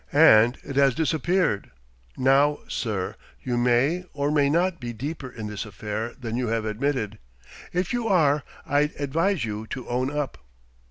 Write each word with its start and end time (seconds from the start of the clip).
And 0.13 0.57
it 0.63 0.77
has 0.77 0.95
disappeared. 0.95 1.69
Now, 2.17 2.61
sir, 2.67 3.15
you 3.43 3.55
may 3.55 4.03
or 4.13 4.31
may 4.31 4.49
not 4.49 4.79
be 4.79 4.93
deeper 4.93 5.29
in 5.29 5.45
this 5.45 5.63
affair 5.63 6.15
than 6.19 6.35
you 6.35 6.47
have 6.47 6.65
admitted. 6.65 7.19
If 7.71 7.93
you 7.93 8.07
are, 8.07 8.41
I'd 8.65 8.95
advise 8.99 9.45
you 9.45 9.67
to 9.67 9.87
own 9.87 10.09
up." 10.09 10.39